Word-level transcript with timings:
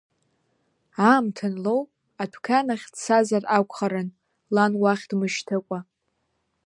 Аамҭа 1.09 1.45
анлоу, 1.49 1.81
адәқьан 2.21 2.67
ахь 2.73 2.87
дцазар 2.93 3.43
акәхарын, 3.57 4.09
лан 4.55 4.73
уахь 4.81 5.05
дмышьҭыкәа. 5.09 5.79